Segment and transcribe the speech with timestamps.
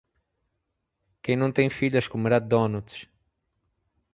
[1.21, 3.07] Quem não tem filhas comerá donuts.